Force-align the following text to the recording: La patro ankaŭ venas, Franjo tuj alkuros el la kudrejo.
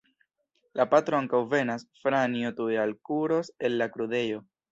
La 0.79 0.85
patro 0.93 1.17
ankaŭ 1.23 1.41
venas, 1.51 1.85
Franjo 2.05 2.53
tuj 2.61 2.71
alkuros 2.87 3.55
el 3.69 3.79
la 3.83 3.89
kudrejo. 3.99 4.43